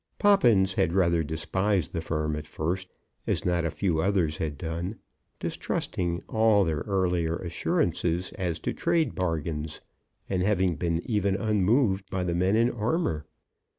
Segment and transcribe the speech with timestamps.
[0.17, 2.91] Poppins had rather despised the firm at first,
[3.27, 4.95] as not a few others had done,
[5.39, 9.79] distrusting all their earlier assurances as to trade bargains,
[10.27, 13.27] and having been even unmoved by the men in armour.